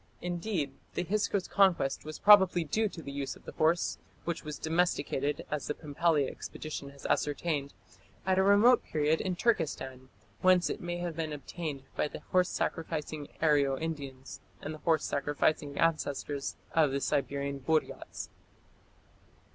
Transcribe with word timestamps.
Indeed 0.19 0.73
the 0.95 1.03
Hyksos 1.03 1.47
conquest 1.47 2.05
was 2.05 2.17
probably 2.17 2.63
due 2.63 2.89
to 2.89 3.03
the 3.03 3.11
use 3.11 3.35
of 3.35 3.45
the 3.45 3.51
horse, 3.51 3.99
which 4.25 4.43
was 4.43 4.57
domesticated, 4.57 5.45
as 5.51 5.67
the 5.67 5.75
Pumpelly 5.75 6.27
expedition 6.27 6.89
has 6.89 7.05
ascertained, 7.05 7.75
at 8.25 8.39
a 8.39 8.43
remote 8.43 8.83
period 8.83 9.21
in 9.21 9.35
Turkestan, 9.35 10.09
whence 10.41 10.71
it 10.71 10.81
may 10.81 10.97
have 10.97 11.17
been 11.17 11.31
obtained 11.33 11.83
by 11.95 12.07
the 12.07 12.21
horse 12.31 12.49
sacrificing 12.49 13.27
Aryo 13.43 13.77
Indians 13.79 14.39
and 14.59 14.73
the 14.73 14.79
horse 14.79 15.05
sacrificing 15.05 15.77
ancestors 15.77 16.55
of 16.71 16.89
the 16.89 16.99
Siberian 16.99 17.59
Buriats. 17.59 18.29